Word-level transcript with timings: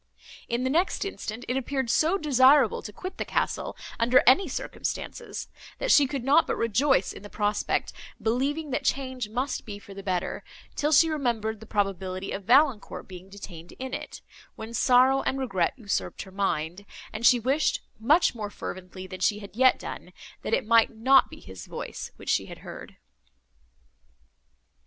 In 0.49 0.63
the 0.63 0.69
next 0.71 1.05
instant, 1.05 1.45
it 1.47 1.55
appeared 1.57 1.91
so 1.91 2.17
desirable 2.17 2.81
to 2.81 2.91
quit 2.91 3.17
the 3.19 3.23
castle, 3.23 3.77
under 3.99 4.23
any 4.25 4.47
circumstances, 4.47 5.47
that 5.77 5.91
she 5.91 6.07
could 6.07 6.23
not 6.23 6.47
but 6.47 6.55
rejoice 6.55 7.13
in 7.13 7.21
the 7.21 7.29
prospect, 7.29 7.93
believing 8.19 8.71
that 8.71 8.83
change 8.83 9.29
must 9.29 9.63
be 9.63 9.77
for 9.77 9.93
the 9.93 10.01
better, 10.01 10.43
till 10.75 10.91
she 10.91 11.07
remembered 11.07 11.59
the 11.59 11.67
probability 11.67 12.31
of 12.31 12.45
Valancourt 12.45 13.07
being 13.07 13.29
detained 13.29 13.73
in 13.73 13.93
it, 13.93 14.21
when 14.55 14.73
sorrow 14.73 15.21
and 15.21 15.37
regret 15.37 15.75
usurped 15.77 16.23
her 16.23 16.31
mind, 16.31 16.83
and 17.13 17.23
she 17.23 17.39
wished, 17.39 17.79
much 17.99 18.33
more 18.33 18.49
fervently 18.49 19.05
than 19.05 19.19
she 19.19 19.37
had 19.37 19.55
yet 19.55 19.77
done, 19.77 20.13
that 20.41 20.55
it 20.55 20.65
might 20.65 20.89
not 20.89 21.29
be 21.29 21.39
his 21.39 21.67
voice 21.67 22.09
which 22.15 22.29
she 22.29 22.47
had 22.47 22.57
heard. 22.65 22.97